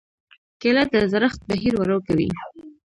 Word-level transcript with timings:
کېله 0.61 0.83
د 0.93 0.95
زړښت 1.11 1.39
بهیر 1.49 1.73
ورو 1.77 1.97
کوي. 2.07 2.29